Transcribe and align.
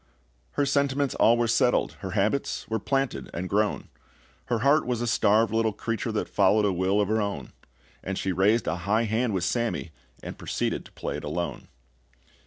Her 0.53 0.65
sentiments 0.65 1.13
all 1.13 1.37
were 1.37 1.47
settled, 1.47 1.91
Her 1.99 2.13
habits 2.17 2.67
were 2.67 2.79
planted 2.79 3.29
and 3.35 3.47
grown, 3.47 3.87
Her 4.45 4.61
heart 4.65 4.87
was 4.87 4.99
a 4.99 5.05
starved 5.05 5.53
little 5.53 5.73
creature 5.73 6.11
That 6.11 6.27
followed 6.27 6.65
a 6.65 6.73
will 6.73 6.99
of 6.99 7.07
her 7.07 7.21
own; 7.21 7.53
And 8.03 8.17
she 8.17 8.31
raised 8.31 8.65
a 8.65 8.77
high 8.77 9.03
hand 9.03 9.35
with 9.35 9.43
Sammy, 9.43 9.91
and 10.23 10.39
proceeded 10.39 10.85
to 10.85 10.91
play 10.93 11.17
it 11.17 11.23
alone. 11.23 11.67